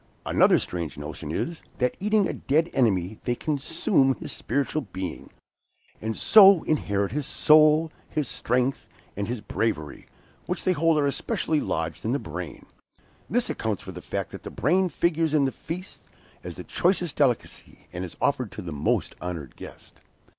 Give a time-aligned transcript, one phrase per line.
[0.25, 5.29] Another strange notion is, that in eating a dead enemy they consume his spiritual being,
[6.01, 10.07] and so inherit his soul, his strength and his bravery,
[10.47, 12.65] which they hold are specially lodged in the brain.
[13.29, 16.07] This accounts for the fact that the brain figures in their feasts
[16.43, 19.99] as the choicest delicacy, and is offered to the most honored guest.